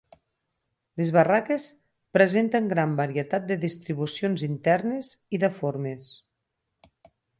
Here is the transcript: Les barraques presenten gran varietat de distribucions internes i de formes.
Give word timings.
Les 1.01 1.09
barraques 1.17 1.65
presenten 2.17 2.69
gran 2.71 2.95
varietat 3.01 3.45
de 3.51 3.57
distribucions 3.65 4.45
internes 4.49 5.13
i 5.37 5.41
de 5.45 5.51
formes. 5.59 6.09